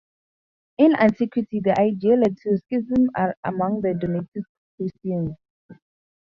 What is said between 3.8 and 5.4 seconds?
the Donatist Christians.